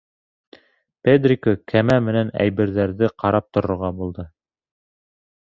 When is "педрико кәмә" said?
1.07-1.97